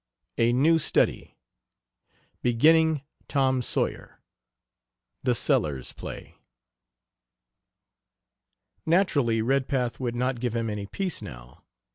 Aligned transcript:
A 0.39 0.51
NEW 0.51 0.79
STUDY. 0.79 1.37
BEGINNING 2.41 3.03
"TOM 3.27 3.61
SAWYER." 3.61 4.19
THE 5.21 5.35
SELLERS 5.35 5.93
PLAY. 5.93 6.39
Naturally 8.83 9.43
Redpath 9.43 9.99
would 9.99 10.15
not 10.15 10.39
give 10.39 10.55
him 10.55 10.71
any 10.71 10.87
peace 10.87 11.21
now. 11.21 11.65